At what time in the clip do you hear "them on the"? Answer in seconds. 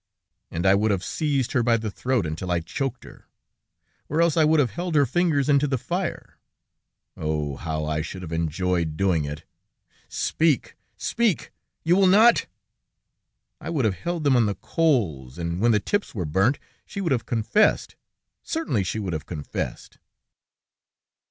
14.23-14.55